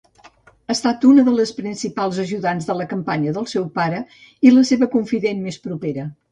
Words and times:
Ha 0.61 0.71
estat 0.75 1.03
una 1.09 1.25
de 1.27 1.33
les 1.39 1.51
principals 1.57 2.23
ajudants 2.25 2.67
de 2.71 2.89
campanya 2.95 3.37
del 3.37 3.47
seu 3.55 3.71
pare 3.79 4.03
i 4.51 4.57
la 4.59 4.67
seva 4.75 4.93
confident 4.99 5.49
més 5.49 5.65
propera. 5.71 6.13